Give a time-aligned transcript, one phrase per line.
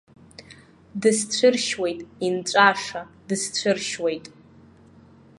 [1.01, 4.25] Дысцәыршьуеит, инҵәаша, дысцәыршьуеит!